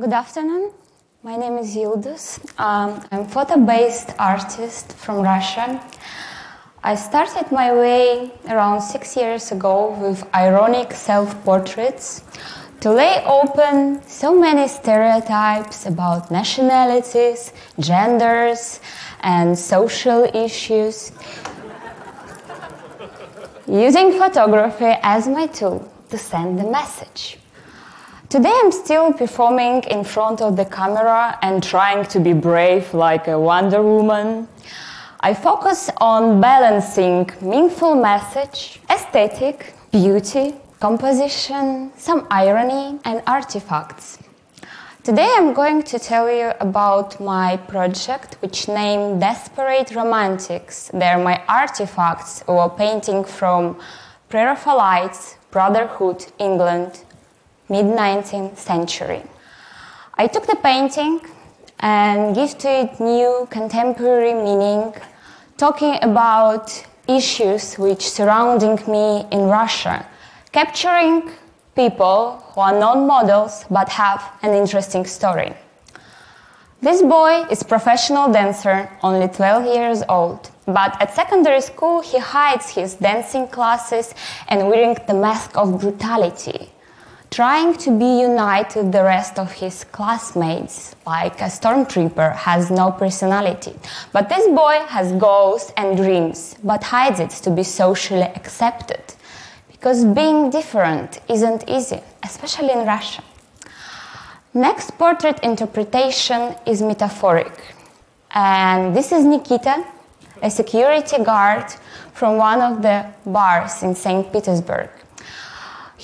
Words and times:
Good 0.00 0.12
afternoon. 0.12 0.70
My 1.24 1.34
name 1.34 1.58
is 1.58 1.74
Yuldus. 1.74 2.38
Um, 2.56 3.04
I'm 3.10 3.26
photo-based 3.26 4.14
artist 4.16 4.92
from 4.92 5.22
Russia. 5.22 5.82
I 6.84 6.94
started 6.94 7.50
my 7.50 7.72
way 7.72 8.30
around 8.48 8.80
six 8.80 9.16
years 9.16 9.50
ago 9.50 9.98
with 10.00 10.22
ironic 10.32 10.92
self-portraits 10.92 12.22
to 12.80 12.92
lay 12.92 13.24
open 13.26 14.00
so 14.06 14.38
many 14.38 14.68
stereotypes 14.68 15.86
about 15.86 16.30
nationalities, 16.30 17.52
genders, 17.80 18.78
and 19.22 19.58
social 19.58 20.30
issues, 20.32 21.10
using 23.66 24.12
photography 24.12 24.94
as 25.02 25.26
my 25.26 25.48
tool 25.48 25.90
to 26.10 26.16
send 26.16 26.60
a 26.60 26.70
message. 26.70 27.36
Today 28.30 28.52
I'm 28.62 28.72
still 28.72 29.10
performing 29.14 29.84
in 29.84 30.04
front 30.04 30.42
of 30.42 30.54
the 30.54 30.66
camera 30.66 31.38
and 31.40 31.62
trying 31.62 32.04
to 32.08 32.20
be 32.20 32.34
brave 32.34 32.92
like 32.92 33.26
a 33.26 33.40
Wonder 33.40 33.82
Woman. 33.82 34.46
I 35.20 35.32
focus 35.32 35.88
on 35.96 36.38
balancing 36.38 37.30
meaningful 37.40 37.94
message, 37.94 38.80
aesthetic, 38.90 39.72
beauty, 39.90 40.56
composition, 40.78 41.90
some 41.96 42.26
irony, 42.30 43.00
and 43.06 43.22
artifacts. 43.26 44.18
Today 45.02 45.32
I'm 45.38 45.54
going 45.54 45.82
to 45.84 45.98
tell 45.98 46.30
you 46.30 46.52
about 46.60 47.18
my 47.18 47.56
project, 47.56 48.36
which 48.40 48.68
named 48.68 49.22
Desperate 49.22 49.94
Romantics. 49.94 50.90
They're 50.92 51.16
my 51.16 51.42
artifacts 51.48 52.44
or 52.46 52.68
painting 52.68 53.24
from 53.24 53.78
Pre-Raphaelites, 54.28 55.38
Brotherhood, 55.50 56.26
England, 56.38 57.04
mid 57.68 57.84
19th 57.84 58.56
century. 58.56 59.22
I 60.14 60.26
took 60.26 60.46
the 60.46 60.56
painting 60.56 61.20
and 61.80 62.34
gave 62.34 62.56
to 62.58 62.68
it 62.68 62.98
new 62.98 63.46
contemporary 63.50 64.34
meaning, 64.34 64.94
talking 65.56 65.98
about 66.02 66.84
issues 67.06 67.78
which 67.78 68.08
surrounding 68.08 68.76
me 68.88 69.26
in 69.30 69.42
Russia, 69.48 70.06
capturing 70.50 71.30
people 71.76 72.42
who 72.52 72.60
are 72.60 72.78
not 72.78 72.98
models 72.98 73.64
but 73.70 73.88
have 73.88 74.20
an 74.42 74.54
interesting 74.54 75.04
story. 75.04 75.52
This 76.80 77.02
boy 77.02 77.44
is 77.50 77.62
professional 77.62 78.32
dancer, 78.32 78.90
only 79.02 79.28
12 79.28 79.74
years 79.74 80.02
old. 80.08 80.50
But 80.66 81.00
at 81.02 81.14
secondary 81.14 81.60
school, 81.60 82.00
he 82.00 82.18
hides 82.18 82.70
his 82.70 82.94
dancing 82.94 83.48
classes 83.48 84.14
and 84.48 84.68
wearing 84.68 84.96
the 85.06 85.14
mask 85.14 85.56
of 85.56 85.80
brutality 85.80 86.70
trying 87.30 87.74
to 87.74 87.90
be 87.90 88.20
united 88.20 88.84
with 88.84 88.92
the 88.92 89.02
rest 89.02 89.38
of 89.38 89.52
his 89.52 89.84
classmates, 89.84 90.96
like 91.06 91.40
a 91.40 91.44
stormtrooper 91.44 92.34
has 92.34 92.70
no 92.70 92.90
personality. 92.90 93.74
But 94.12 94.28
this 94.28 94.46
boy 94.48 94.78
has 94.88 95.12
goals 95.12 95.72
and 95.76 95.96
dreams, 95.96 96.56
but 96.64 96.82
hides 96.82 97.20
it 97.20 97.30
to 97.44 97.50
be 97.50 97.62
socially 97.62 98.22
accepted. 98.22 99.02
Because 99.70 100.04
being 100.04 100.50
different 100.50 101.20
isn't 101.28 101.68
easy, 101.68 102.00
especially 102.22 102.72
in 102.72 102.86
Russia. 102.86 103.22
Next 104.54 104.96
portrait 104.98 105.38
interpretation 105.44 106.56
is 106.66 106.82
metaphoric. 106.82 107.52
And 108.32 108.96
this 108.96 109.12
is 109.12 109.24
Nikita, 109.24 109.84
a 110.42 110.50
security 110.50 111.22
guard 111.22 111.70
from 112.12 112.38
one 112.38 112.60
of 112.60 112.82
the 112.82 113.06
bars 113.26 113.82
in 113.82 113.94
St. 113.94 114.32
Petersburg. 114.32 114.90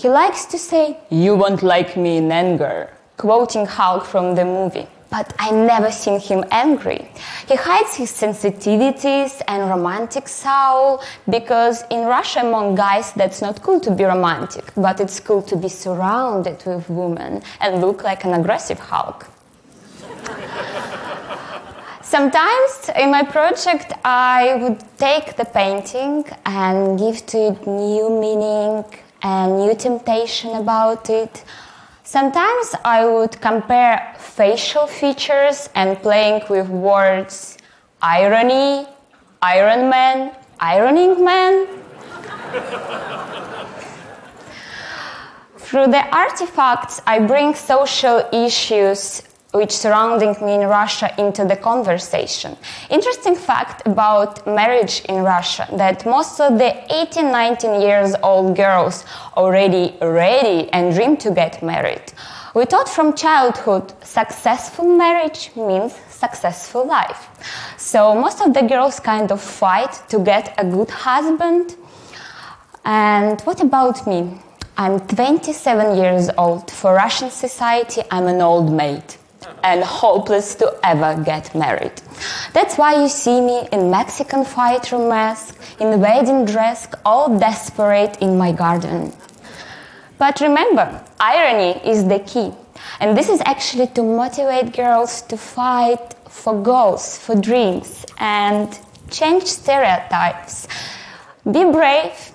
He 0.05 0.10
likes 0.10 0.44
to 0.52 0.58
say, 0.58 0.98
You 1.08 1.34
won't 1.34 1.62
like 1.62 1.97
me 1.97 2.19
in 2.19 2.30
anger, 2.30 2.91
quoting 3.16 3.64
Hulk 3.64 4.05
from 4.05 4.34
the 4.34 4.44
movie. 4.44 4.86
But 5.08 5.33
I 5.38 5.50
never 5.50 5.91
seen 5.91 6.20
him 6.20 6.44
angry. 6.50 7.08
He 7.48 7.56
hides 7.56 7.94
his 7.94 8.12
sensitivities 8.12 9.41
and 9.48 9.70
romantic 9.70 10.28
soul 10.28 11.03
because 11.31 11.84
in 11.91 12.04
Russia, 12.04 12.41
among 12.41 12.75
guys, 12.75 13.14
that's 13.14 13.41
not 13.41 13.62
cool 13.62 13.81
to 13.81 13.91
be 13.91 14.04
romantic, 14.04 14.75
but 14.76 15.00
it's 15.00 15.20
cool 15.20 15.41
to 15.41 15.56
be 15.56 15.70
surrounded 15.70 16.62
with 16.66 16.91
women 16.91 17.43
and 17.62 17.81
look 17.81 18.04
like 18.04 18.26
an 18.26 18.34
aggressive 18.34 18.81
Hulk. 18.81 19.26
Sometimes 22.03 22.91
in 22.94 23.10
my 23.10 23.22
project, 23.22 23.94
I 24.04 24.56
would 24.60 24.84
take 24.98 25.37
the 25.37 25.47
painting 25.47 26.26
and 26.44 26.98
give 26.98 27.25
to 27.28 27.38
it 27.38 27.66
new 27.66 28.10
meaning, 28.10 28.84
a 29.25 29.49
new 29.49 29.75
temptation 29.75 30.55
about 30.55 31.09
it. 31.09 31.43
Sometimes 32.05 32.75
I 32.85 33.07
would 33.07 33.41
compare 33.41 34.15
facial 34.19 34.87
features 34.87 35.71
and 35.75 36.01
playing 36.03 36.43
with 36.51 36.69
words 36.69 37.57
irony, 38.03 38.87
Iron 39.41 39.89
Man, 39.89 40.37
ironing 40.61 41.25
man. 41.25 41.67
Through 45.56 45.87
the 45.87 46.05
artifacts, 46.15 47.01
I 47.06 47.19
bring 47.19 47.55
social 47.55 48.29
issues 48.31 49.23
which 49.54 49.70
surrounding 49.70 50.34
me 50.44 50.54
in 50.54 50.66
Russia 50.69 51.15
into 51.16 51.44
the 51.44 51.54
conversation. 51.54 52.56
Interesting 52.91 53.37
fact 53.37 53.87
about 53.87 54.44
marriage 54.47 55.03
in 55.09 55.22
Russia 55.22 55.69
that 55.75 56.04
most 56.04 56.41
of 56.41 56.59
the 56.59 56.72
18, 56.92 57.31
19 57.31 57.81
years 57.81 58.16
old 58.25 58.56
girls 58.56 59.04
already 59.37 59.94
ready 60.00 60.69
and 60.72 60.93
dream 60.93 61.16
to 61.19 61.31
get 61.31 61.62
married. 61.62 62.03
We 62.53 62.66
taught 62.66 62.88
from 62.88 63.14
childhood 63.14 63.93
successful 64.04 64.97
marriage 64.97 65.53
means 65.54 65.94
successful 66.09 66.84
life. 66.84 67.28
So 67.78 68.12
most 68.14 68.41
of 68.41 68.54
the 68.54 68.62
girls 68.62 68.98
kind 68.98 69.31
of 69.31 69.41
fight 69.41 70.03
to 70.09 70.19
get 70.19 70.53
a 70.59 70.64
good 70.64 70.91
husband. 70.91 71.76
And 72.84 73.41
what 73.43 73.60
about 73.60 74.04
me? 74.04 74.37
I'm 74.76 74.98
27 74.98 75.97
years 75.97 76.28
old. 76.37 76.72
For 76.72 76.94
Russian 76.94 77.31
society, 77.31 78.03
I'm 78.10 78.26
an 78.26 78.41
old 78.41 78.72
maid 78.72 79.04
and 79.64 79.82
hopeless 79.82 80.54
to 80.56 80.78
ever 80.84 81.20
get 81.25 81.52
married. 81.54 82.00
That's 82.52 82.76
why 82.78 83.00
you 83.02 83.08
see 83.08 83.41
me 83.41 83.66
in 83.72 83.91
Mexican 83.91 84.44
fighter 84.44 84.98
mask, 84.98 85.56
in 85.80 86.00
wedding 86.00 86.44
dress, 86.44 86.86
all 87.04 87.38
desperate 87.38 88.19
in 88.20 88.38
my 88.38 88.52
garden. 88.52 89.12
But 90.19 90.41
remember, 90.41 91.02
irony 91.19 91.80
is 91.84 92.06
the 92.06 92.20
key. 92.20 92.52
And 93.00 93.16
this 93.16 93.28
is 93.28 93.41
actually 93.47 93.88
to 93.88 94.02
motivate 94.02 94.76
girls 94.76 95.22
to 95.22 95.36
fight 95.36 96.14
for 96.28 96.54
goals, 96.62 97.19
for 97.19 97.34
dreams, 97.34 98.04
and 98.19 98.78
change 99.10 99.44
stereotypes. 99.44 100.69
Be 101.50 101.64
brave, 101.64 102.32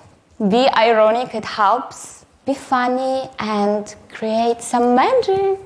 be 0.48 0.68
ironic, 0.76 1.34
it 1.34 1.44
helps. 1.44 2.24
Be 2.46 2.54
funny 2.54 3.28
and 3.38 3.94
create 4.08 4.62
some 4.62 4.94
magic. 4.94 5.60